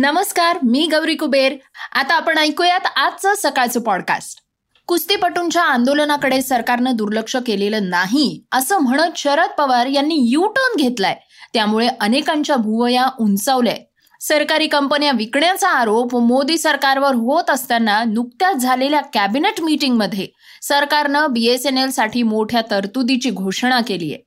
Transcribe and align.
नमस्कार 0.00 0.58
मी 0.62 0.86
गौरी 0.86 1.14
कुबेर. 1.14 1.54
आता 1.92 2.14
आपण 2.14 2.38
ऐकूयात 2.38 2.86
आजचं 2.96 3.34
सकाळचं 3.34 3.80
पॉडकास्ट 3.80 4.38
कुस्तीपटूंच्या 4.86 5.62
आंदोलनाकडे 5.62 6.42
सरकारनं 6.42 6.96
दुर्लक्ष 6.96 7.36
केलेलं 7.36 7.88
नाही 7.90 8.42
असं 8.52 8.78
म्हणत 8.78 9.16
शरद 9.16 9.48
पवार 9.58 9.86
यांनी 9.86 10.18
यू 10.30 10.46
टर्न 10.46 10.76
घेतलाय. 10.78 11.16
त्यामुळे 11.54 11.88
अनेकांच्या 12.00 12.56
भुवया 12.56 13.08
उंचावल्या. 13.20 13.74
सरकारी 14.20 14.66
कंपन्या 14.66 15.12
विकण्याचा 15.14 15.68
आरोप 15.68 16.16
मोदी 16.16 16.58
सरकारवर 16.58 17.14
होत 17.14 17.50
असताना 17.50 18.04
नुकत्याच 18.04 18.56
झालेल्या 18.56 19.00
कॅबिनेट 19.00 19.60
मीटिंगमध्ये 19.60 20.26
सरकारनं 20.62 21.26
बीएसएनएलसाठी 21.30 22.22
मोठ्या 22.22 22.62
तरतुदीची 22.70 23.30
घोषणा 23.30 23.80
केली 23.80 24.12
आहे 24.12 24.22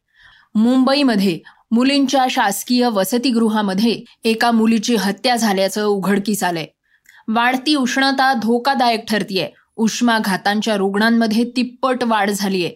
मुंबईमध्ये 0.55 1.39
मुलींच्या 1.71 2.25
शासकीय 2.29 2.87
वसतिगृहामध्ये 2.87 4.03
एका 4.23 4.51
मुलीची 4.51 4.95
हत्या 4.95 5.35
झाल्याचं 5.35 5.85
उघडकीस 5.85 6.43
आलंय. 6.43 6.65
वाढती 7.27 7.75
उष्णता 7.75 8.33
धोकादायक 8.33 9.05
ठरतीये. 9.09 9.49
उष्माघातांच्या 9.75 10.75
रुग्णांमध्ये 10.75 11.43
तिप्पट 11.43 12.03
वाढ 12.03 12.29
झालीय. 12.29 12.69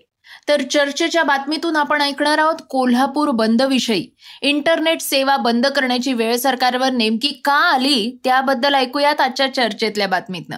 तर 0.47 0.61
चर्चेच्या 0.61 1.23
बातमीतून 1.23 1.75
आपण 1.75 2.01
ऐकणार 2.01 2.37
आहोत 2.37 2.55
कोल्हापूर 2.69 3.29
बंदविषयी. 3.29 4.07
इंटरनेट 4.41 5.01
सेवा 5.01 5.37
बंद 5.37 5.67
करण्याची 5.67 6.13
वेळ 6.13 6.35
सरकारवर 6.35 6.89
नेमकी 6.89 7.41
का 7.45 7.53
आली 7.53 8.19
त्याबद्दल 8.23 8.75
ऐकूयात 8.75 9.21
आजच्या 9.21 9.53
चर्चेतल्या 9.53 10.07
बातमीतनं. 10.07 10.57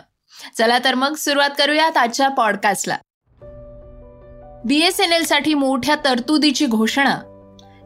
चला 0.57 0.79
तर 0.83 0.95
मग 0.95 1.13
सुरुवात 1.13 1.49
करूयात 1.57 1.97
आजच्या 1.97 2.29
पॉडकास्टला 2.29 2.97
बीएसएनएलसाठी 4.65 5.53
मोठ्या 5.53 5.95
तरतुदीची 6.05 6.65
घोषणा. 6.65 7.17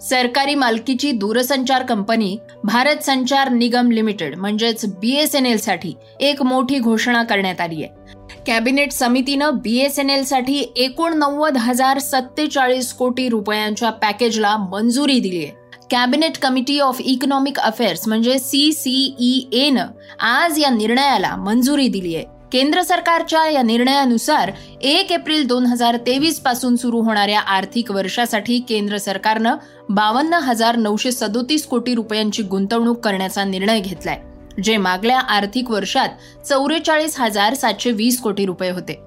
सरकारी 0.09 0.55
मालकीची 0.55 1.11
दूरसंचार 1.11 1.83
कंपनी 1.83 2.37
भारत 2.63 3.03
संचार 3.03 3.49
निगम 3.49 3.91
लिमिटेड 3.91 4.37
म्हणजेच 4.37 4.85
बीएसएनएलसाठी 4.99 5.93
एक 6.19 6.41
मोठी 6.41 6.79
घोषणा 6.79 7.23
करण्यात 7.23 7.61
आली 7.61 7.83
आहे. 7.83 8.01
कॅबिनेट 8.47 8.91
समितीनं 8.91 9.49
बीएसएनएलसाठी 9.53 10.73
एकोणनव्वद 10.75 11.57
हजार 11.57 11.99
सत्तेचाळीस 11.99 12.93
कोटी 12.93 13.29
रुपयांच्या 13.29 13.89
पॅकेजला 13.89 14.57
मंजुरी 14.57 15.19
दिली 15.19 15.37
आहे. 15.37 15.51
Cabinet 15.91 16.37
committee 16.37 16.79
of 16.79 17.01
economic 17.01 17.59
affairs 17.59 18.07
म्हणजे 18.07 18.39
सी 18.39 18.71
सी 18.73 19.15
ई 19.19 19.57
एनं 19.57 19.85
आज 20.19 20.59
या 20.59 20.69
निर्णयाला 20.69 21.35
मंजुरी 21.35 21.87
दिली 21.87 22.15
आहे. 22.15 22.25
केंद्र 22.51 22.81
सरकारच्या 22.81 23.45
या 23.49 23.61
निर्णयानुसार 23.61 24.51
एक 24.81 25.11
एप्रिल 25.11 25.45
दोन 25.47 25.65
हजार 25.65 25.97
तेवीसपासून 25.97 26.75
सुरू 26.75 27.01
होणाऱ्या 27.01 27.39
आर्थिक 27.39 27.91
वर्षासाठी 27.91 28.59
केंद्र 28.59 28.97
सरकारनं 28.97 29.55
बावन्न 29.89 30.33
हजार 30.33 30.75
नऊशे 30.75 31.11
सदोतीस 31.11 31.65
कोटी 31.65 31.93
रुपयांची 31.95 32.43
गुंतवणूक 32.43 32.99
करण्याचा 32.99 33.43
निर्णय 33.43 33.79
घेतलाय 33.79 34.19
जे 34.63 34.77
मागल्या 34.77 35.19
आर्थिक 35.19 35.71
वर्षात 35.71 36.43
चौवेचाळीस 36.45 37.19
हजार 37.19 37.53
सातशे 37.53 37.91
वीस 37.91 38.19
कोटी 38.21 38.45
रुपये 38.45 38.71
होते. 38.71 38.99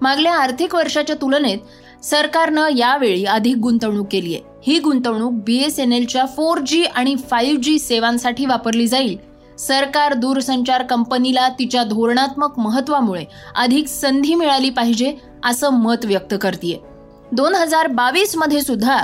मागल्या 0.00 0.34
आर्थिक 0.34 0.74
वर्षाच्या 0.74 1.16
तुलनेत 1.20 2.04
सरकारनं 2.04 2.68
यावेळी 2.76 3.24
अधिक 3.24 3.56
गुंतवणूक 3.56 4.06
केली 4.10 4.34
आहे 4.34 4.56
ही 4.66 4.78
गुंतवणूक 4.78 5.32
बीएसएनएलच्या 5.32 6.24
फोर 6.26 6.58
जी 6.58 6.84
आणि 6.84 7.14
फाईव्ह 7.30 7.60
जी 7.60 7.78
सेवांसाठी 7.78 8.46
वापरली 8.46 8.86
जाईल 8.86 9.16
सरकार 9.58 10.14
दूरसंचार 10.14 10.82
कंपनीला 10.82 11.48
तिच्या 11.48 11.82
धोरणात्मक 11.82 12.58
महत्वामुळे 12.58 13.24
अधिक 13.56 13.88
संधी 13.88 14.34
मिळाली 14.34 14.70
पाहिजे 14.70 15.16
असं 15.44 15.70
मत 15.70 16.04
व्यक्त 16.04 16.34
करते 16.40 16.82
दोन 17.32 17.54
हजार 17.54 17.86
बावीसमध्ये 17.86 18.60
सुद्धा 18.60 18.98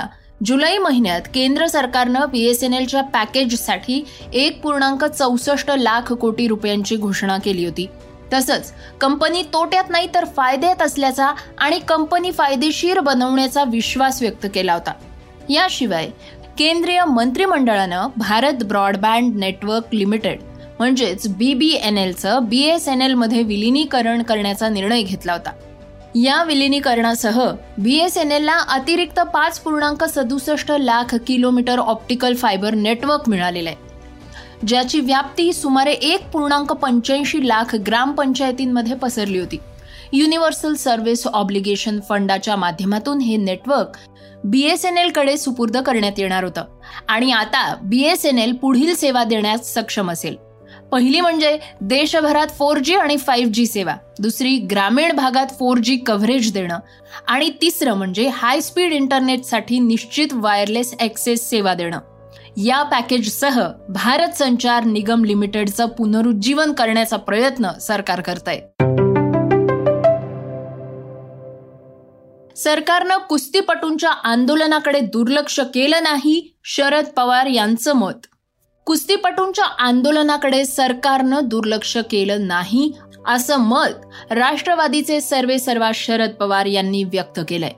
जुलै 0.45 0.77
महिन्यात 0.77 1.21
केंद्र 1.33 1.67
सरकारनं 1.67 2.25
बीएसएनएलच्या 2.29 3.01
पॅकेजसाठी 3.01 4.03
एक 4.33 4.61
पूर्णांक 4.61 5.05
चौसष्ट 5.05 5.71
लाख 5.71 6.13
कोटी 6.13 6.47
रुपयांची 6.47 6.95
घोषणा 6.95 7.37
केली 7.37 7.65
होती. 7.65 7.87
तसंच 8.33 8.71
कंपनी 9.01 9.41
तोट्यात 9.43 9.89
नाही 9.89 10.07
तर 10.15 10.25
फायद्यात 10.25 10.81
असल्याचा 10.81 11.31
आणि 11.57 11.79
कंपनी 11.79 12.31
फायदेशीर 12.31 12.99
बनवण्याचा 12.99 13.63
विश्वास 13.63 14.21
व्यक्त 14.21 14.47
केला 14.53 14.73
होता. 14.73 14.93
याशिवाय 15.49 16.09
केंद्रीय 16.57 17.03
मंत्रिमंडळानं 17.05 18.07
भारत 18.17 18.63
ब्रॉडबँड 18.63 19.35
नेटवर्क 19.35 19.83
लिमिटेड 19.93 20.39
म्हणजेच 20.79 21.27
बी 21.27 21.53
बी 21.53 21.69
एन 21.83 21.97
एलचं 21.97 22.39
बी 22.43 22.61
एस 22.61 22.87
एन 22.87 23.01
एलमध्ये 23.01 23.41
विलिनीकरण 23.43 24.23
करण्याचा 24.23 24.69
निर्णय 24.69 25.01
घेतला 25.01 25.33
होता. 25.33 25.51
या 26.15 26.43
विलिनीकरणासह 26.43 27.51
एलला 28.31 28.57
अतिरिक्त 28.69 29.19
पाच 29.19 29.59
पूर्णांक 29.59 30.03
सदुसष्ट 30.03 30.71
lakh 30.71 31.15
kilometre 31.27 31.79
optical 31.79 32.35
fibre 32.35 32.73
network 32.73 33.29
मिळालेलं 33.29 33.69
आहे. 33.69 33.77
ज्याची 34.67 34.99
व्याप्ती 34.99 35.53
सुमारे 35.53 35.91
एक 35.91 36.29
पूर्णांक 36.29 36.73
पंच्याऐंशी 36.73 37.47
लाख 37.47 37.75
ग्रामपंचायतींमध्ये 37.75 38.95
पसरली 38.95 39.39
होती. 39.39 39.57
युनिव्हर्सल 40.13 40.73
सर्व्हिस 40.73 41.27
ऑब्लिगेशन 41.27 41.99
फंडाच्या 42.09 42.55
माध्यमातून 42.55 43.19
हे 43.19 43.37
नेटवर्क 43.37 43.97
बीएसएनएलकडे 44.43 45.37
सुपूर्द 45.37 45.77
करण्यात 45.77 46.11
येणार 46.17 46.43
होतं. 46.43 46.63
आणि 47.09 47.31
आता 47.31 47.75
बीएसएनएल 47.83 48.51
पुढील 48.51 48.95
सेवा 48.95 49.23
देण्यास 49.23 49.73
सक्षम 49.73 50.11
असेल. 50.11 50.35
पहिली 50.91 51.21
म्हणजे 51.21 51.57
देशभरात 51.81 52.47
फोर 52.47 52.77
जी 52.77 52.95
आणि 52.95 53.17
फाईव्ह 53.17 53.51
जी 53.51 53.65
सेवा. 53.65 53.95
दुसरी 54.19 54.57
ग्रामीण 54.57 55.11
भागात 55.11 55.47
फोर 55.59 55.77
जी 55.77 55.95
कव्हरेज 55.97 56.53
देणं. 56.53 56.79
आणि 57.27 57.49
तिसरं 57.61 57.93
म्हणजे 57.93 58.27
हाय 58.27 58.61
स्पीड 58.61 58.93
इंटरनेटसाठी 58.93 59.79
निश्चित 59.79 60.27
वायरलेस 60.33 60.95
ॲक्सेस 60.99 61.49
सेवा 61.49 61.73
देणं. 61.73 61.99
या 62.57 62.83
पॅकेजसह 62.83 63.67
भारत 63.89 64.37
संचार 64.37 64.83
निगम 64.83 65.23
लिमिटेडचं 65.23 65.85
पुनरुज्जीवन 65.85 66.73
करण्याचा 66.73 67.17
प्रयत्न 67.17 67.71
सरकार 67.71 68.21
करत 68.21 68.47
आहे 68.47 68.94
सरकारनं 72.55 73.17
कुस्तीपटूंच्या 73.17 74.09
आंदोलनाकडे 74.09 74.99
दुर्लक्ष 74.99 75.59
केलं 75.59 76.03
नाही 76.03 76.55
शरद 76.63 77.05
पवार 77.05 77.45
यांचं 77.45 77.93
मत. 77.93 78.25
कुस्तीपटूंच्या 78.85 79.65
आंदोलनाकडे 79.65 80.65
सरकारनं 80.65 81.39
दुर्लक्ष 81.43 81.97
केलं 81.97 82.47
नाही 82.47 82.91
असं 83.27 83.57
मत 83.57 84.31
राष्ट्रवादीचे 84.31 85.21
सर्वे 85.21 85.59
सर्वा 85.59 85.91
शरद 85.93 86.29
पवार 86.29 86.65
यांनी 86.65 87.03
व्यक्त 87.03 87.39
केलंय. 87.49 87.71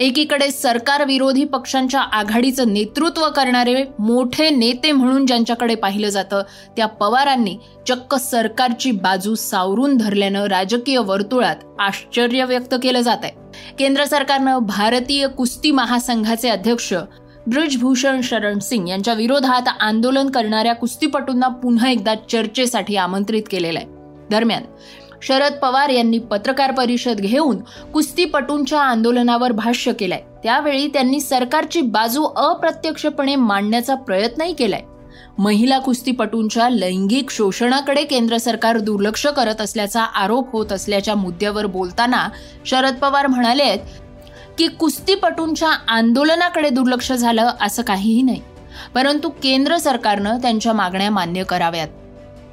एकीकडे 0.00 0.50
सरकार 0.50 1.04
विरोधी 1.04 1.44
पक्षांच्या 1.44 2.00
आघाडीचं 2.00 2.72
नेतृत्व 2.72 3.28
करणारे 3.28 3.84
मोठे 3.98 4.50
नेते 4.50 4.92
म्हणून 4.92 5.26
ज्यांच्याकडे 5.26 5.74
पाहिलं 5.74 6.08
जातं 6.08 6.42
त्या 6.76 6.86
पवारांनी 6.86 7.56
चक्क 7.88 8.14
सरकारची 8.14 8.90
बाजू 8.90 9.34
सावरून 9.34 9.96
धरल्यानं 9.96 10.44
राजकीय 10.44 10.98
वर्तुळात 10.98 11.56
आश्चर्य 11.78 12.44
व्यक्त 12.44 12.74
केलं 12.82 13.00
जात 13.00 13.18
आहे 13.22 13.32
केंद्र 13.78 14.04
सरकारनं 14.04 14.58
भारतीय 14.58 15.26
कुस्ती 15.26 15.70
महासंघाचे 15.70 16.48
अध्यक्ष 16.48 16.94
ब्रिजभूषण 17.46 18.20
शरण 18.20 18.58
सिंग 18.58 18.88
यांच्या 18.88 19.14
विरोधात 19.14 19.68
आंदोलन 19.80 20.28
करणाऱ्या 20.30 20.74
कुस्तीपटूंना 20.74 21.48
पुन्हा 21.48 21.90
एकदा 21.90 22.14
चर्चेसाठी 22.30 22.96
आमंत्रित 22.96 23.42
केलेलं 23.50 23.78
आहे. 23.78 23.88
दरम्यान 24.30 24.62
शरद 25.22 25.52
पवार 25.52 25.88
यांनी 25.88 26.18
पत्रकार 26.18 26.70
परिषद 26.70 27.16
घेऊन 27.16 27.56
कुस्तीपटूंच्या 27.92 28.80
आंदोलनावर 28.80 29.52
भाष्य 29.52 29.92
केलंय. 29.92 30.20
त्यावेळी 30.42 30.86
त्यांनी 30.86 31.20
सरकारची 31.20 31.80
बाजू 31.80 32.24
अप्रत्यक्षपणे 32.24 33.36
मांडण्याचा 33.36 33.94
प्रयत्नही 33.94 34.52
केलाय. 34.52 34.82
महिला 35.38 35.78
कुस्तीपटूंच्या 35.78 36.68
लैंगिक 36.68 37.30
शोषणाकडे 37.30 38.04
केंद्र 38.04 38.36
सरकार 38.36 38.78
दुर्लक्ष 38.78 39.26
करत 39.26 39.60
असल्याचा 39.60 40.02
आरोप 40.02 40.52
होत 40.52 40.72
असल्याच्या 40.72 41.14
मुद्द्यावर 41.14 41.66
बोलताना 41.66 42.28
शरद 42.66 42.94
पवार 42.94 43.26
म्हणाले 43.26 43.62
आहेत 43.62 43.78
की 44.58 44.66
कुस्तीपटूंच्या 44.68 45.70
आंदोलनाकडे 45.88 46.68
दुर्लक्ष 46.68 47.12
झालं 47.12 47.50
असं 47.60 47.82
काहीही 47.82 48.22
नाही. 48.22 48.40
परंतु 48.94 49.28
केंद्र 49.28 49.76
सरकारनं 49.76 50.38
त्यांच्या 50.38 50.72
मागण्या 50.72 51.10
मान्य 51.10 51.44
कराव्यात. 51.44 51.88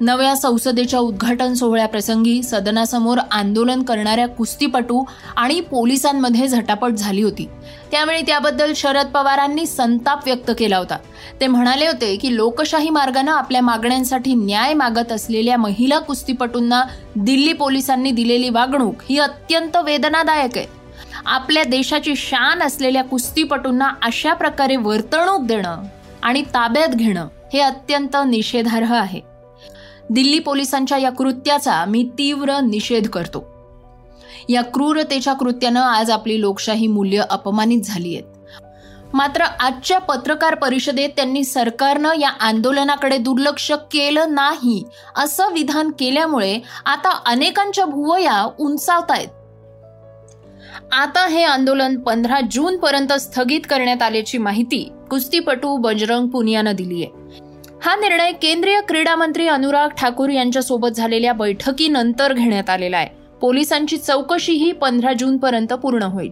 नव्या 0.02 0.36
संसदेच्या 0.36 1.00
उद्घाटन 1.00 1.54
सोहळ्याप्रसंगी 1.54 2.44
सदनासमोर 2.44 3.18
आंदोलन 3.32 3.84
करणाऱ्या 3.84 4.28
कुस्तीपटू 4.28 5.04
आणि 5.38 5.60
पोलिसांमध्ये 5.60 6.48
झटापट 6.48 6.92
झाली 6.92 7.22
होती. 7.22 7.50
त्यावेळी 7.92 8.22
त्याबद्दल 8.22 8.74
शरद 8.76 9.08
पवारांनी 9.08 9.66
संताप 9.66 10.20
व्यक्त 10.26 10.52
केला 10.60 10.78
होता. 10.78 10.98
ते 11.42 11.48
म्हणाले 11.48 11.88
होते 11.88 12.16
की 12.16 12.36
लोकशाही 12.36 12.90
मार्गानं 12.90 13.32
आपल्या 13.32 13.62
मागण्यांसाठी 13.62 14.34
न्याय 14.34 14.74
मागत 14.74 15.12
असलेल्या 15.12 15.58
महिला 15.58 16.00
कुस्तीपटूंना 16.00 16.84
दिल्ली 17.16 17.54
पोलिसांनी 17.54 18.12
दिलेली 18.12 18.50
वागणूक 18.50 18.96
ही 19.10 19.20
अत्यंत 19.20 19.78
वेदनादायक 19.86 20.58
आहे. 20.58 20.66
आपल्या 21.26 21.64
देशाची 21.64 22.16
शान 22.16 22.62
असलेल्या 22.62 23.04
कुस्तीपटूंना 23.04 23.90
अशा 24.02 24.34
प्रकारे 24.34 24.76
वर्तणूक 24.76 25.46
देणं 25.46 25.84
आणि 26.24 26.42
ताब्यात 26.42 26.90
घेणं 26.90 27.28
हे 27.54 27.60
अत्यंत 27.60 28.18
निषेधार्ह 28.26 28.94
आहे. 28.94 29.29
दिल्ली 30.10 30.40
पोलिसांच्या 30.40 30.98
या 30.98 31.12
कृत्याचा 31.12 31.86
मी 31.86 32.10
तीव्र 32.18 32.60
निषेध 32.60 33.08
करतो. 33.08 33.46
या 34.50 34.62
क्रूरतेच्या 34.62 35.34
कृत्यानं 35.34 35.82
आज 35.82 36.12
आपली 36.12 36.42
लोकशाही 36.42 36.88
मूल्य 36.88 37.24
अपमानित 37.30 37.82
झाली 37.84 38.16
आहेत. 38.16 38.24
मात्र 39.14 39.42
आजच्या 39.42 39.98
पत्रकार 39.98 40.56
परिषदेत 40.56 41.10
त्यांनी 41.10 41.44
सरकारनं 41.44 42.10
या 42.20 42.30
आंदोलनाकडे 42.30 43.18
दुर्लक्ष 43.18 43.72
केलं 43.72 44.34
नाही 44.34 44.84
असं 45.16 45.54
विधान 45.54 45.92
केल्यामुळे 46.00 46.60
आता 46.86 47.22
अनेकांच्या 47.26 47.86
भुवया 47.86 48.48
उंचावत 48.60 49.12
आहेत 49.12 49.28
आता 50.94 51.28
हे 51.28 51.44
आंदोलन 51.44 52.00
पंधरा 52.00 52.40
जून 52.52 52.78
पर्यंत 52.78 53.14
स्थगित 53.14 53.62
करण्यात 53.70 54.02
आल्याची 54.02 54.38
माहिती 54.38 54.92
कुस्तीपटू 55.10 55.78
बजरंग 55.78 56.28
पुनियानं 56.28 56.76
दिली 56.76 57.04
आहे 57.04 57.49
हा 57.82 57.96
निर्णय 57.96 58.32
केंद्रीय 58.32 58.80
क्रीडा 58.88 59.16
मंत्री 59.16 59.48
अनुराग 59.48 59.90
ठाकूर 59.98 60.30
यांच्यासोबत 60.30 60.96
झालेल्या 60.96 61.34
बैठकीनंतर 61.34 62.34
घेण्यात 62.34 62.70
आलेला 62.70 62.98
आहे. 62.98 63.08
पोलिसांची 63.42 63.98
चौकशीही 63.98 64.72
पंधरा 64.72 65.14
जून 65.14 65.38
पर्यंत 65.38 65.74
पूर्ण 65.74 66.04
होईल. 66.04 66.30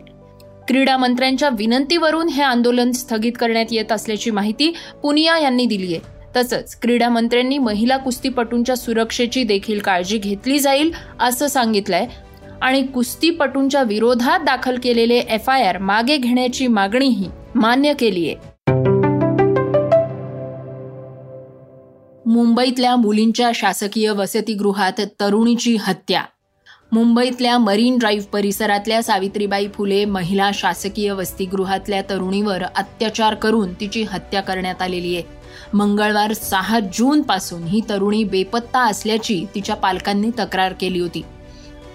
क्रीडा 0.68 0.96
मंत्र्यांच्या 0.98 1.50
विनंतीवरून 1.50 2.30
हे 2.30 2.42
आंदोलन 2.42 2.92
स्थगित 2.92 3.38
करण्यात 3.40 3.66
येत 3.72 3.92
असल्याची 3.92 4.32
माहिती 4.32 4.72
पुनिया 5.04 5.38
यांनी 5.38 5.66
दिली 5.66 5.94
आहे. 5.94 6.02
तसंच 6.36 6.76
क्रीडा 6.82 7.10
मंत्र्यांनी 7.10 7.58
महिला 7.58 7.98
कुस्तीपटूंच्या 7.98 8.76
सुरक्षेची 8.76 9.44
देखील 9.44 9.80
काळजी 9.80 10.18
घेतली 10.18 10.60
जाईल 10.60 10.92
असं 11.20 11.48
सांगितलंय 11.48 12.06
आणि 12.62 12.84
कुस्तीपटूंच्या 12.84 13.84
विरोधात 13.84 14.40
दाखल 14.40 14.80
केलेले 14.84 15.18
एफ 15.30 15.50
आय 15.50 15.64
आर 15.64 15.78
मागे 15.78 16.18
घेण्याची 16.18 16.68
मागणीही 16.68 17.30
मान्य 17.56 17.94
केली 17.94 18.28
आहे 18.30 18.56
मुंबईतल्या 22.30 22.96
मुलींच्या 22.96 23.52
शासकीय 23.56 24.12
वसतिगृहात 24.12 25.02
तरुणीची 25.20 25.78
हत्या. 25.80 26.24
मुंबईतल्या 26.92 27.58
मरीन 27.58 27.98
ड्राईव्ह 27.98 28.26
परिसरातल्या 28.26 29.04
सावित्रीबाई 29.04 29.68
फुले 29.68 30.06
महिला 30.06 30.52
शासकीय 30.54 31.12
वसतिगृहातल्या 31.12 32.02
तरुणीवर 32.02 32.64
अत्याचार 32.64 33.34
करून 33.34 33.74
तिची 33.74 34.04
हत्या 34.04 34.42
करण्यात 34.42 34.82
आलेली 34.82 35.16
आहे. 35.16 35.24
मंगळवार 35.74 36.34
सहा 36.34 36.80
जून 36.80 37.22
पासून 37.22 37.64
ही 37.64 37.82
तरुणी 37.90 38.24
बेपत्ता 38.24 38.80
असल्याची 38.80 39.46
तिच्या 39.56 39.76
पालकांनी 39.76 40.30
तक्रार 40.40 40.74
केली 40.74 41.00
होती. 41.00 41.22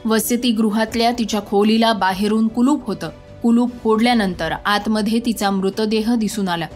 वसतिगृहातल्या 0.05 1.13
तिच्या 1.13 1.41
खोलीला 1.47 1.93
बाहेरून 1.93 2.49
कुलूप 2.49 2.87
होतं. 2.87 3.11
कुलूप 3.43 3.71
फोडल्यानंतर 3.85 4.53
आतमध्ये 4.65 5.21
तिचा 5.27 5.51
मृतदेह 5.51 6.15
दिसून 6.15 6.49
आला. 6.49 6.67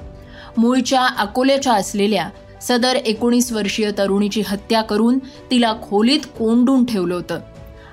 मूळच्या 0.59 1.07
अकोल्याच्या 1.07 1.73
असलेल्या 1.73 2.29
सदर 2.63 2.95
एकोणीस 2.95 3.53
वर्षीय 3.53 3.91
तरुणीची 3.99 4.43
हत्या 4.47 4.83
करून 4.83 5.19
तिला 5.51 5.75
खोलीत 5.91 6.21
कोंडून 6.39 6.85
ठेवलं 6.85 7.15
होतं. 7.15 7.41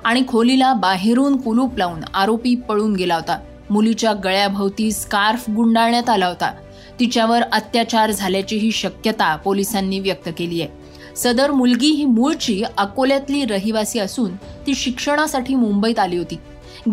आणि 0.05 0.23
खोलीला 0.27 0.73
बाहेरून 0.73 1.41
कुलूप 1.41 1.77
लावून 1.77 1.99
आरोपी 2.13 2.55
पळून 2.55 2.95
गेला 2.95 3.15
होता. 3.15 3.39
मुलीच्या 3.69 4.13
गळ्याभोवती 4.13 4.91
स्कार्फ 4.91 5.49
गुंडाळण्यात 5.49 6.09
आला 6.09 6.27
होता. 6.27 6.51
तिच्यावर 6.99 7.41
अत्याचार 7.41 8.11
झाल्याचीही 8.11 8.71
शक्यता 8.71 9.35
पोलिसांनी 9.35 9.99
व्यक्त 9.99 10.29
केली 10.37 10.61
आहे. 10.61 10.83
सदर 11.15 11.51
मुलगी 11.51 11.87
ही 11.87 12.05
मूळची 12.05 12.63
अकोल्यातली 12.77 13.45
रहिवासी 13.45 13.99
असून 13.99 14.35
ती 14.35 14.75
शिक्षणासाठी 14.75 15.55
मुंबईत 15.55 15.99
आली 15.99 16.17
होती. 16.17 16.37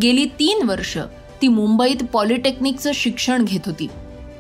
गेली 0.03 0.25
तीन 0.25 0.67
वर्ष 0.67 0.99
ती 1.43 1.49
मुंबईत 1.49 2.05
पॉलिटेक्निकचं 2.13 2.91
शिक्षण 2.95 3.45
घेत 3.45 3.61
होती. 3.67 3.89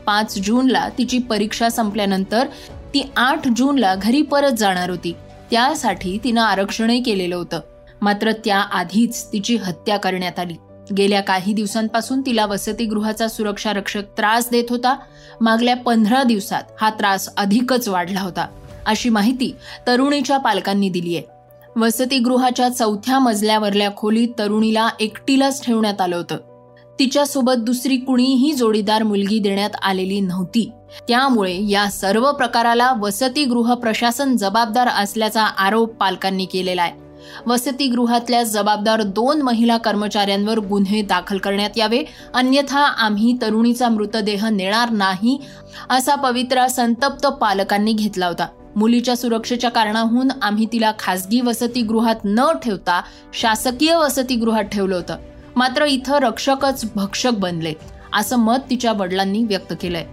पाच 0.07 0.39
जूनला 0.39 0.89
तिची 0.99 1.19
परीक्षा 1.19 1.69
संपल्यानंतर 1.69 2.47
ती 2.95 3.11
आठ 3.17 3.49
जूनला 3.57 3.95
घरी 3.95 4.23
परत 4.23 4.53
जाणार 4.53 4.91
होती. 4.91 5.13
त्यासाठी 5.51 6.19
तिनं 6.25 6.41
आरक्षणही 6.41 7.03
केलेलं 7.03 7.37
होतं. 7.37 7.61
मात्र 8.03 8.33
त्याआधीच 8.33 9.27
तिची 9.33 9.57
हत्या 9.57 9.97
करण्यात 9.97 10.39
आली. 10.39 10.55
गेल्या 10.97 11.21
काही 11.21 11.53
दिवसांपासून 11.53 12.21
तिला 12.21 12.47
वसतिगृहाचा 12.47 13.29
सुरक्षा 13.29 13.73
रक्षक 13.73 14.03
त्रास 14.17 14.49
देत 14.51 14.65
होता. 14.71 14.97
मागल्या 15.41 15.77
पंधरा 15.77 16.23
दिवसात 16.23 16.63
हा 16.81 16.91
त्रास 16.91 17.29
अधिकच 17.37 17.89
वाढला 17.89 18.21
होता 18.21 18.47
अशी 18.87 19.09
माहिती 19.09 19.57
तरुणीच्या 19.87 20.39
पालकांनी 20.39 20.89
दिली 20.89 21.17
आहे. 21.17 21.27
वसतिगृहाच्या 21.77 22.69
चौथ्या 22.69 23.19
मजल्यावरल्या 23.19 23.91
खोलीत 23.97 24.29
तरुणीला 24.39 24.89
एकटीलाच 25.01 25.65
ठेवण्यात 25.65 26.01
आलं 26.01 26.17
होतं. 26.17 26.37
तिच्यासोबत 27.01 27.53
दुसरी 27.53 27.97
कुणीही 27.97 28.53
जोडीदार 28.53 29.03
मुलगी 29.03 29.39
देण्यात 29.39 29.71
आलेली 29.83 30.21
नव्हती. 30.21 30.71
त्यामुळे 31.09 31.69
या 31.69 31.91
सर्व 31.91 32.33
प्रकाराला 32.33 32.93
वसतिगृह 33.01 33.75
प्रशासन 33.75 34.37
जबाबदार 34.37 34.89
असल्याचा 34.89 35.43
आरोप 35.43 35.95
पालकांनी 35.95 36.45
केलेला 36.45 36.83
आहे. 36.83 36.93
वसतिगृहातल्या 37.47 38.43
जबाबदार 38.43 39.03
दोन 39.03 39.43
महिला 39.43 39.77
कर्मचाऱ्यांवर 39.77 40.59
गुन्हे 40.59 41.03
दाखल 41.03 41.39
करण्यात 41.39 41.71
यावे 41.77 42.03
अन्यथा 42.35 42.81
आम्ही 42.81 43.37
तरुणीचा 43.43 43.89
मृतदेह 43.89 44.49
नेणार 44.49 44.91
नाही 44.91 45.39
असा 45.91 46.15
पवित्रा 46.15 46.69
संतप्त 46.69 47.27
पालकांनी 47.27 47.93
घेतला 47.93 48.27
होता. 48.27 48.47
मुलीच्या 48.77 49.17
सुरक्षेच्या 49.17 49.71
कारणाहून 49.71 50.29
आम्ही 50.43 50.67
तिला 50.73 50.93
खासगी 50.99 51.41
वसतिगृहात 51.41 52.17
न 52.25 52.53
ठेवता 52.65 53.03
शासकीय 53.35 53.97
वसतिगृहात 53.97 54.65
ठेवलं 54.65 54.97
होतं. 54.97 55.17
मात्र 55.57 55.85
इथं 55.85 56.19
रक्षकच 56.19 56.85
भक्षक 56.97 57.31
बनले 57.31 57.75
असं 58.13 58.37
मत 58.37 58.59
तिच्या 58.71 58.93
वडिलांनी 58.93 59.45
व्यक्त 59.45 59.75
केलंय. 59.83 60.05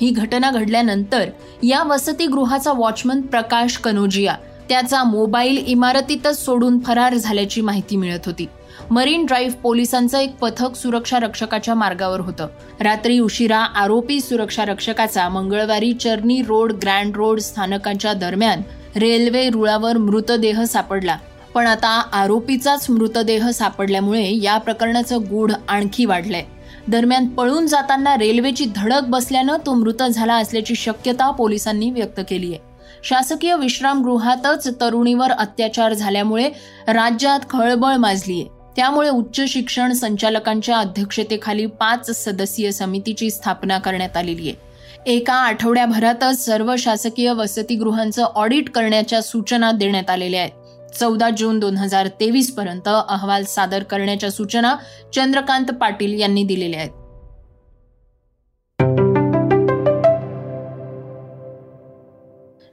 ही 0.00 0.10
घटना 0.10 0.50
घडल्यानंतर 0.50 1.28
या 1.62 1.82
वसतिगृहाचा 1.82 2.72
वॉचमन 2.72 3.20
प्रकाश 3.20 3.76
कनोजिया 3.76 4.34
त्याचा 4.68 5.02
मोबाईल 5.04 5.64
इमारतीतच 5.66 6.44
सोडून 6.44 6.78
फरार 6.78 7.14
झाल्याची 7.14 7.60
माहिती 7.60 7.96
मिळत 7.96 8.26
होती. 8.26 8.46
मरीन 8.90 9.26
ड्राईव्ह 9.26 9.54
पोलिसांचं 9.54 10.18
एक 10.18 10.36
पथक 10.36 10.76
सुरक्षा 10.76 11.18
रक्षकाच्या 11.18 11.74
मार्गावर 11.74 12.20
होतं. 12.20 12.46
रात्री 12.80 13.18
उशिरा 13.18 13.58
आरोपी 13.58 14.20
सुरक्षा 14.20 14.64
रक्षकाचा 14.64 15.28
मंगळवारी 15.28 15.92
चर्नी 15.92 16.42
रोड 16.42 16.72
ग्रँड 16.72 17.16
रोड 17.16 17.40
स्थानकांच्या 17.40 18.12
दरम्यान 18.12 18.62
रेल्वे 18.96 19.48
रुळावर 19.50 19.96
मृतदेह 19.96 20.64
सापडला. 20.64 21.16
पण 21.54 21.66
आता 21.66 21.88
आरोपीचाच 22.12 22.90
मृतदेह 22.90 23.50
सापडल्यामुळे 23.50 24.30
या 24.36 24.56
प्रकरणाचं 24.58 25.22
गूढ 25.30 25.52
आणखी 25.68 26.04
वाढलंय. 26.04 26.44
दरम्यान 26.88 27.28
पळून 27.28 27.66
जाताना 27.66 28.16
रेल्वेची 28.16 28.64
धडक 28.76 29.06
बसल्यानं 29.08 29.56
तो 29.66 29.74
मृत 29.74 30.02
झाला 30.02 30.34
असल्याची 30.34 30.74
शक्यता 30.74 31.30
पोलिसांनी 31.30 31.90
व्यक्त 31.90 32.20
केली 32.28 32.52
आहे 32.54 32.58
शासकीय 33.04 33.56
विश्रामगृहातच 33.56 34.80
तरुणीवर 34.80 35.30
अत्याचार 35.30 35.92
झाल्यामुळे 35.92 36.48
राज्यात 36.88 37.40
खळबळ 37.50 37.96
माजलीय. 37.96 38.44
त्यामुळे 38.76 39.08
उच्च 39.08 39.40
शिक्षण 39.48 39.92
संचालकांच्या 39.92 40.78
अध्यक्षतेखाली 40.78 41.66
पाच 41.66 42.24
सदस्यीय 42.24 42.70
समितीची 42.70 43.30
स्थापना 43.30 43.78
करण्यात 43.78 44.16
आलेली 44.16 44.48
आहे. 44.48 45.12
एका 45.12 45.34
आठवड्याभरातच 45.34 46.44
सर्व 46.44 46.74
शासकीय 46.78 47.32
वसतिगृहांचं 47.32 48.22
ऑडिट 48.22 48.70
करण्याच्या 48.70 49.22
सूचना 49.22 49.72
देण्यात 49.72 50.10
आलेल्या 50.10 50.40
आहेत. 50.40 50.69
चौदा 50.98 51.30
जून 51.30 51.58
दोन 51.58 51.76
हजार 51.76 52.08
तेवीस 52.08 52.54
पर्यंत 52.54 52.88
अहवाल 53.08 53.44
सादर 53.44 53.82
करण्याच्या 53.82 54.30
सूचना 54.30 54.76
चंद्रकांत 55.14 55.66
पाटील 55.66 56.20
यांनी 56.20 56.42
दिलेल्या 56.42 56.80
आहेत. 56.80 56.90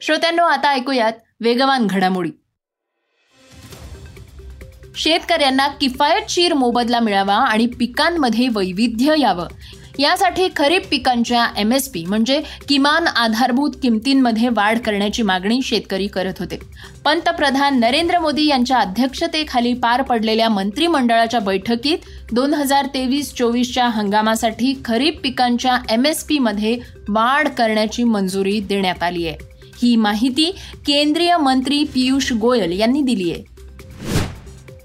श्रोत्यांनो 0.02 0.44
आता 0.44 0.70
ऐकूयात 0.70 1.14
वेगवान 1.42 1.88
घडामोडी. 1.88 2.30
शेतकऱ्यांना 4.96 5.68
किफायतशीर 5.68 6.54
मोबदला 6.54 7.00
मिळावा 7.00 7.36
आणि 7.36 7.68
पिकांमध्ये 7.68 8.48
वैविध्य 8.48 9.14
यावं 9.18 9.48
यासाठी 10.00 10.48
खरीप 10.58 10.82
पिकांच्या 10.92 11.46
एम 11.58 11.72
एस 11.72 11.88
पी 11.90 12.06
म्हणजे 12.06 12.42
किमान 12.70 13.08
आधारभूत 13.08 13.72
किमतींमध्ये 13.82 14.50
वाढ 14.50 14.80
करण्याची 14.80 15.22
मागणी 15.22 15.62
शेतकरी 15.62 16.08
करत 16.08 16.34
होते. 16.40 16.60
पंतप्रधान 17.06 17.80
नरेंद्र 17.80 18.20
मोदी 18.20 18.46
यांच्या 18.46 18.78
अध्यक्षतेखाली 18.78 19.74
पार 19.74 20.02
पडलेल्या 20.02 20.50
मंत्रिमंडळाच्या 20.50 21.40
बैठकीत 21.40 21.98
दोन 22.32 22.54
हजार 22.54 22.86
तेवीस 22.86 23.34
चोवीसच्या 23.34 23.88
हंगामासाठी 23.88 24.74
खरीप 24.86 25.20
पिकांच्या 25.24 25.78
एम 25.90 26.06
एस 26.06 26.24
पीमध्ये 26.24 26.78
वाढ 27.10 27.48
करण्याची 27.48 28.04
मंजुरी 28.04 28.60
देण्यात 28.60 29.04
आली 29.04 29.28
आहे. 29.28 29.38
ही 29.82 29.96
माहिती 29.96 30.52
केंद्रीय 30.88 31.38
मंत्री 31.38 31.84
पियुष 31.84 32.34
गोयल 32.34 32.80
यांनी 32.80 33.02
दिली 33.02 33.32
आहे. 33.32 33.44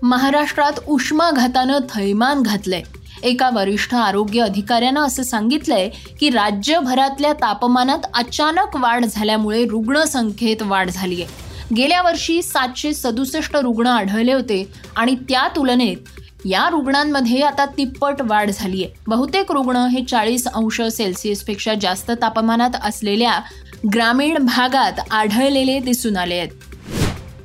महाराष्ट्रात 0.03 0.73
उष्माघातानं 0.87 1.79
थैमान 1.95 2.43
घातलंय. 2.43 2.83
एका 3.23 3.51
वरिष्ठ 3.51 3.95
आरोग्य 3.95 4.43
अधिकाऱ्यानं 4.43 5.01
असं 5.01 5.23
सांगितलंय 5.23 5.89
की 6.21 6.31
राज्यभरातल्या 6.31 7.33
तापमानात 7.33 8.07
अचानक 8.15 8.77
वाढ 8.77 9.05
झाल्यामुळे 9.05 9.65
रुग्णसंख्येत 9.65 10.63
वाढ 10.63 10.91
झाली 10.91 11.23
आहे 11.23 11.51
गेल्या 11.75 12.03
वर्षी 12.03 12.43
सातशे 12.43 12.95
सदुसष्ट 12.95 13.57
रुग्ण 13.57 13.87
आढळले 13.87 14.33
होते 14.33 14.73
आणि 14.97 15.15
त्या 15.29 15.49
तुलनेत 15.57 16.21
या 16.45 16.69
रुग्णांमध्ये 16.71 17.41
आता 17.41 17.67
तिप्पट 17.67 18.23
वाढ 18.23 18.51
झाली 18.51 18.85
आहे 18.85 18.95
बहुतेक 19.07 19.53
रुग्ण 19.53 19.77
हे 19.77 20.05
चाळीस 20.05 20.47
अंश 20.49 20.81
सेल्सिअसपेक्षा 20.83 21.75
जास्त 21.75 22.11
तापमानात 22.23 22.77
असलेल्या 22.83 23.39
ग्रामीण 23.95 24.39
भागात 24.39 25.01
आढळलेले 25.11 25.79
दिसून 25.79 26.17
आले 26.17 26.35
आहेत. 26.35 26.49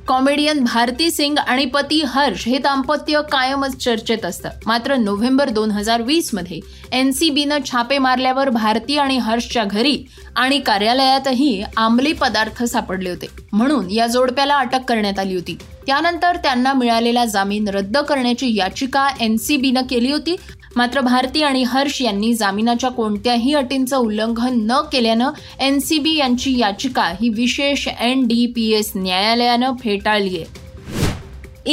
कॉमेडियन 0.08 0.64
भारती 0.64 1.10
सिंग 1.10 1.38
आणि 1.38 1.64
पती 1.64 2.02
हर्ष 2.06 2.46
हे 2.48 2.58
दाम्पत्य 2.58 3.20
कायमच 3.32 3.76
चर्चेत 3.76 4.24
असतं. 4.24 4.48
मात्र 4.66 4.96
नोव्हेंबर 4.96 5.48
दोन 5.48 5.70
हजार 5.70 6.02
वीसमध्ये 6.02 6.60
एन 6.92 7.12
सी 7.12 7.30
बीनं 7.30 7.58
छापे 7.66 7.98
मारल्यावर 7.98 8.48
भारती 8.48 8.96
आणि 8.98 9.18
हर्षच्या 9.18 9.64
घरी 9.64 10.04
आणि 10.36 10.58
कार्यालयातही 10.58 11.62
आंबली 11.76 12.12
पदार्थ 12.12 12.64
सापडले 12.64 13.10
होते. 13.10 13.26
म्हणून 13.52 13.90
या 13.90 14.06
जोडप्याला 14.06 14.56
अटक 14.56 14.84
करण्यात 14.88 15.18
आली 15.18 15.34
होती. 15.34 15.58
त्यानंतर 15.86 16.36
त्यांना 16.36 16.72
मिळालेला 16.72 17.24
जामीन 17.24 17.68
रद्द 17.68 17.98
करण्याची 17.98 18.54
याचिका 18.56 19.08
एन 19.20 19.36
सी 19.36 19.56
बीनं 19.56 19.82
केली 19.90 20.12
होती. 20.12 20.36
मात्र 20.78 21.00
भारती 21.00 21.42
आणि 21.42 21.62
हर्ष 21.62 22.00
यांनी 22.02 22.32
जामिनाच्या 22.34 22.90
कोणत्याही 22.90 23.54
अटींचं 23.54 23.96
उल्लंघन 23.96 24.58
न 24.66 24.80
केल्यानं 24.92 25.30
एन 25.60 25.78
सी 25.78 25.98
बी 25.98 26.14
यांची 26.16 26.56
याचिका 26.58 27.04
ही 27.20 27.28
विशेष 27.28 27.86
एन 28.00 28.22
डी 28.26 28.46
पी 28.46 28.68
एस 28.72 28.92
न्यायालयानं 28.96 29.72
फेटाळली 29.80 30.36
आहे. 30.36 30.44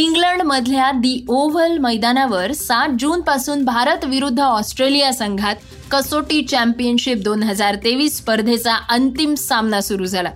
इंग्लंडमधल्या 0.01 0.91
दी 0.91 1.25
ओव्हल 1.29 1.77
मैदानावर 1.77 2.51
सात 2.51 2.97
जून 2.99 3.21
पासून 3.21 3.63
भारत 3.65 4.05
विरुद्ध 4.05 4.39
ऑस्ट्रेलिया 4.39 5.13
संघात 5.13 5.55
कसोटी 5.91 6.41
चॅम्पियनशिप 6.41 7.17
दोन 7.17 7.43
हजार 7.43 7.75
तेवीस 7.75 8.17
स्पर्धेचा 8.17 8.75
अंतिम 8.89 9.33
सामना 9.35 9.81
सुरू 9.81 10.05
झाला. 10.05 10.31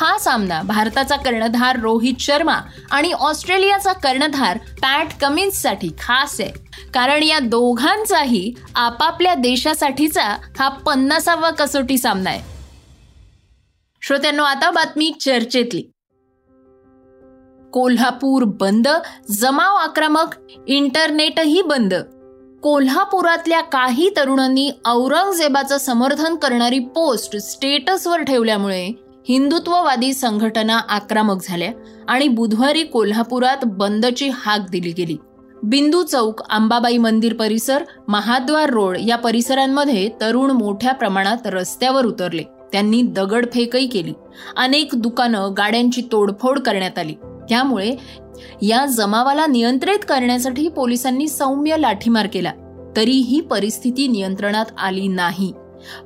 हा 0.00 0.16
सामना 0.18 0.62
भारताचा 0.62 1.16
कर्णधार 1.16 1.80
रोहित 1.80 2.20
शर्मा 2.20 2.60
आणि 2.90 3.12
ऑस्ट्रेलियाचा 3.12 3.92
कर्णधार 3.92 4.58
पॅट 4.82 5.20
कमिन्ससाठी 5.20 5.88
खास 6.00 6.40
आहे. 6.40 6.65
कारण 6.94 7.22
या 7.22 7.38
दोघांचाही 7.38 8.54
आपापल्या 8.74 9.34
देशासाठीचा 9.34 10.36
हा 10.58 10.68
पन्नासावा 10.68 11.50
कसोटी 11.50 11.98
सामना 11.98 12.30
आहे. 12.30 12.40
श्रोत्यांनो 14.02 14.42
आता 14.42 14.70
बातमी 14.70 15.12
चर्चेतली. 15.20 15.82
कोल्हापूर 17.72 18.42
बंद 18.44 18.88
जमाव 19.30 19.74
आक्रमक 19.74 20.34
इंटरनेटही 20.66 21.62
बंद. 21.62 21.94
कोल्हापुरातल्या 22.62 23.60
काही 23.60 24.10
तरुणांनी 24.16 24.70
औरंगजेबाचं 24.86 25.78
समर्थन 25.78 26.34
करणारी 26.34 26.78
पोस्ट 26.78 27.36
स्टेटसवर 27.36 28.22
ठेवल्यामुळे 28.22 28.86
हिंदुत्ववादी 29.28 30.12
संघटना 30.12 30.78
आक्रमक 30.78 31.36
झाल्या 31.42 31.72
आणि 32.08 32.28
बुधवारी 32.28 32.82
कोल्हापुरात 32.84 33.56
बंदची 33.66 34.28
हाक 34.28 34.60
दिली 34.70 34.92
गेली. 34.92 35.16
बिंदू 35.66 36.02
चौक 36.02 36.40
अंबाबाई 36.50 36.98
मंदिर 36.98 37.34
परिसर 37.34 37.84
महाद्वार 38.08 38.70
रोड 38.70 38.96
या 39.06 39.16
परिसरांमध्ये 39.16 40.10
तरुण 40.20 40.50
मोठ्या 40.50 40.92
प्रमाणात 40.92 41.46
रस्त्यावर 41.46 42.06
उतरले. 42.06 42.42
त्यांनी 42.72 43.02
दगडफेकही 43.02 43.86
केली. 43.86 44.12
अनेक 44.56 44.88
दुकानं 44.94 45.54
गाड्यांची 45.56 46.02
तोडफोड 46.12 46.58
करण्यात 46.58 46.98
आली. 46.98 47.14
त्यामुळे 47.48 47.94
या 48.62 48.86
जमावाला 48.86 49.46
नियंत्रित 49.46 49.98
करण्यासाठी 50.08 50.68
पोलिसांनी 50.68 51.28
सौम्य 51.28 51.76
लाठीमार 51.76 52.26
केला. 52.26 52.52
तरीही 52.96 53.40
परिस्थिती 53.40 54.08
नियंत्रणात 54.08 54.66
आली 54.78 55.08
नाही. 55.08 55.52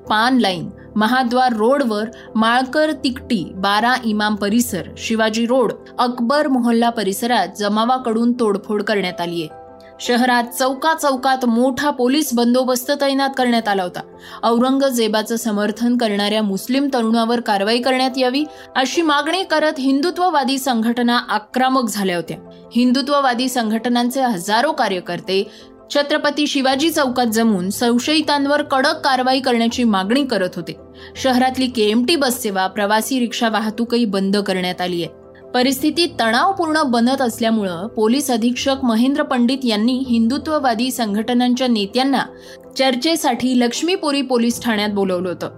पान 0.09 0.39
लाईन 0.39 0.71
महाद्वार 0.97 1.53
रोडवर 1.53 2.05
माळकर 2.35 2.93
तिकटी 3.05 3.53
बारा 3.55 3.95
इमाम 4.05 4.35
परिसर 4.35 4.83
शिवाजी 4.99 5.47
रोड 5.47 5.73
अकबर 5.99 6.49
मोहल्ला 6.49 6.91
परिसरात 6.91 7.49
जमावाकडून 7.59 8.33
तोडफोड 8.33 8.83
करण्यात 8.83 9.21
आली 9.21 9.43
आहे. 9.43 9.61
शहरात 10.01 10.45
चौका 10.59 10.95
चौकात 10.95 11.45
मोठा 11.45 11.91
पोलीस 11.91 12.35
बंदोबस्त 12.35 12.93
तैनात 13.01 13.31
करण्यात 13.37 13.69
आला 13.69 13.83
होता. 13.83 14.01
औरंगजेबाचं 14.43 15.37
समर्थन 15.37 15.97
करणाऱ्या 15.97 16.43
मुस्लिम 16.43 16.89
तरुणावर 16.95 17.41
कारवाई 17.41 17.79
करण्यात 17.79 18.19
यावी 18.19 18.45
अशी 18.77 19.03
मागणी 19.03 19.43
करत 19.43 19.73
हिंदुत्ववादी 19.79 20.59
संघटना 20.59 21.19
आक्रमक 21.29 21.89
झाल्या 21.89 22.17
होत्या. 22.17 22.37
हिंदुत्ववादी 22.73 23.49
संघटनांचे 23.49 24.23
हजारो 24.23 24.73
कार्यकर्ते 24.73 25.51
छत्रपती 25.95 26.47
शिवाजी 26.47 26.91
चौकात 26.91 27.27
जमून 27.27 27.71
संशयितांवर 27.71 28.63
कडक 28.63 29.01
कारवाई 29.01 29.41
करण्याची 29.41 29.85
मागणी 29.85 30.25
करत 30.25 30.49
होते. 30.57 30.77
शहरातली 31.23 31.67
केएमटी 31.67 32.17
बस 32.17 32.43
सेवा 32.43 32.67
प्रवासी 32.67 33.21
रिक्षा 33.21 33.49
वाहतूकही 33.49 34.05
बंद 34.05 34.37
करण्यात 34.37 34.81
आली 34.81 35.03
आहे. 35.03 35.09
परिस्थिती 35.55 36.07
तणावपूर्ण 36.21 36.83
बनत 36.83 37.23
असल्यामुळं 37.23 37.87
पोलीस 37.87 38.31
अधीक्षक 38.31 38.77
महेंद्र 38.83 39.23
पंडित 39.23 39.59
यांनी 39.65 40.05
हिंदुत्ववादी 40.09 40.91
संघटनांच्या 40.91 41.67
नेत्यांना 41.67 42.23
चर्चेसाठी 42.79 43.61
लक्ष्मीपुरी 43.61 44.23
पोलीस 44.23 44.63
ठाण्यात 44.63 44.89
बोलवलं 44.89 45.29
होतं. 45.29 45.51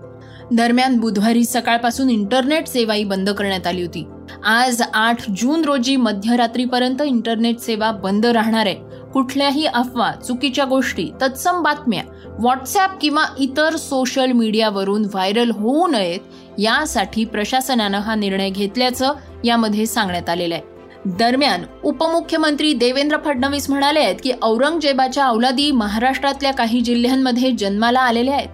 दरम्यान 0.53 0.97
बुधवारी 0.97 1.45
सकाळपासून 1.45 2.11
इंटरनेट 2.11 2.67
सेवाही 2.67 3.05
बंद 3.05 3.31
करण्यात 3.31 3.67
आली 3.67 3.83
होती. 3.83 4.07
आज 4.45 4.83
आठ 4.95 5.31
जून 5.31 5.65
रोजी 5.65 5.97
मध्यरात्रीपर्यंत 5.97 7.03
इंटरनेट 7.03 7.59
सेवा 7.59 7.91
बंद 7.91 8.27
राहणार 8.27 8.67
आहे. 8.67 8.92
कुठल्याही 9.15 9.67
अफवा 9.67 10.11
चुकीच्या 10.13 10.65
गोष्टी 10.65 11.11
तत्सम 11.21 11.63
बातम्या 11.63 12.03
व्हॉट्सॲप 12.39 12.91
किंवा 13.01 13.25
इतर 13.39 13.77
सोशल 13.77 14.33
मीडियावरून 14.33 15.05
व्हायरल 15.05 15.51
होऊ 15.51 15.87
नयेत 15.87 16.21
यासाठी 16.59 17.25
प्रशासनानं 17.25 17.99
हा 17.99 18.15
निर्णय 18.15 18.51
घेतल्याचं 18.51 19.13
यामध्ये 19.45 19.87
सांगण्यात 19.87 20.29
आलेलं 20.29 20.55
आहे. 20.55 20.63
दरम्यान 21.07 21.63
उपमुख्यमंत्री 21.85 22.73
देवेंद्र 22.73 23.17
फडणवीस 23.25 23.71
म्हणाले 23.71 24.01
आहेत 24.01 24.17
की 24.23 24.33
औरंगजेबाच्या 24.43 25.25
अवलादी 25.25 25.71
महाराष्ट्रातल्या 25.71 26.53
काही 26.53 26.81
जिल्ह्यांमध्ये 26.81 27.51
जन्माला 27.53 28.01
आलेल्या 28.01 28.35
आहेत. 28.35 28.49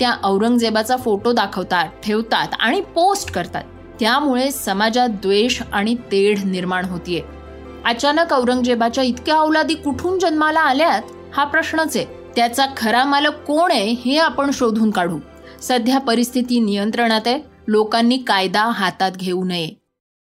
त्या 0.00 0.12
औरंगजेबाचा 0.24 0.96
फोटो 0.96 1.32
दाखवतात 1.32 1.88
ठेवतात 2.04 2.48
आणि 2.60 2.80
पोस्ट 2.80 3.30
करतात. 3.30 3.64
त्यामुळे 4.00 4.50
समाजात 4.50 5.08
द्वेष 5.08 5.62
आणि 5.72 5.94
तेढ 6.12 6.38
निर्माण 6.44 6.84
होतीये. 6.84 7.37
अचानक 7.84 8.32
औरंगजेबाच्या 8.32 9.04
इतक्या 9.04 9.34
औलादी 9.34 9.74
कुठून 9.74 10.18
जन्माला 10.18 10.60
आल्यात? 10.60 11.02
हा 11.34 11.44
प्रश्नच 11.44 11.96
आहे. 11.96 12.06
त्याचा 12.36 12.66
खरा 12.76 13.04
मालक 13.04 13.34
कोण 13.34 13.70
आहे 13.70 13.90
हे 13.90 14.18
आपण 14.18 14.50
शोधून 14.50 14.90
काढू. 14.90 15.18
सध्या 15.62 15.98
परिस्थिती 15.98 16.60
नियंत्रणात 16.60 17.20
आहे. 17.26 17.40
लोकांनी 17.68 18.18
कायदा 18.18 18.64
हातात 18.64 19.12
घेऊ 19.12 19.44
नये. 19.44 19.70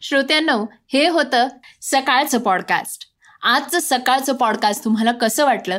श्रोत्यांनो 0.01 0.67
हे 0.93 1.09
होतं 1.09 1.49
सकाळचं 1.83 2.39
पॉडकास्ट 2.39 3.05
आजचं 3.43 3.79
सकाळचं 3.83 4.33
पॉडकास्ट 4.33 4.85
तुम्हाला 4.85 5.13
कसं 5.13 5.45
वाटलं? 5.45 5.79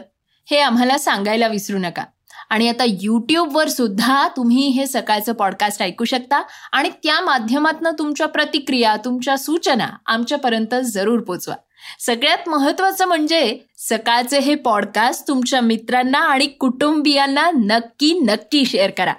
हे 0.51 0.59
आम्हाला 0.59 0.97
सांगायला 0.97 1.47
विसरू 1.47 1.77
नका. 1.77 2.03
आणि 2.49 2.69
आता 2.69 2.83
यूट्यूबवर 2.87 3.67
सुद्धा 3.67 4.27
तुम्ही 4.27 4.67
हे 4.67 4.87
सकाळचं 4.87 5.33
पॉडकास्ट 5.33 5.81
ऐकू 5.81 6.05
शकता. 6.05 6.43
आणि 6.71 6.89
त्या 6.89 7.21
माध्यमातून 7.21 7.87
तुमच्या 7.99 8.27
प्रतिक्रिया 8.27 8.95
तुमच्या 9.05 9.37
सूचना 9.37 9.87
आमच्यापर्यंत 10.05 10.75
जरूर 10.83 11.19
पोचवा. 11.19 11.55
सगळ्यात 11.99 12.49
महत्वाचं 12.49 13.05
म्हणजे 13.05 13.59
सकाळचे 13.77 14.39
हे 14.39 14.55
पॉडकास्ट 14.55 15.27
तुमच्या 15.27 15.61
मित्रांना 15.61 16.19
आणि 16.19 16.45
कुटुंबियांना 16.45 17.51
नक्की 17.51 18.19
नक्की 18.19 18.65
शेअर 18.65 18.89
करा. 18.89 19.13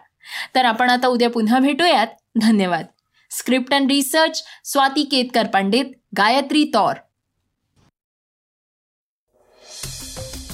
तर 0.55 0.65
आपण 0.65 0.91
आता 0.91 1.09
उद्या 1.09 1.31
पुन्हा 1.31 1.59
भेटूयात. 1.59 2.07
धन्यवाद. 2.41 2.85
Script 3.31 3.75
and 3.75 3.91
research 3.91 4.45
Swati 4.65 5.03
Ketkar 5.03 5.47
Pandit 5.47 5.85
Gayatri 6.17 6.71
Taur. 6.75 6.95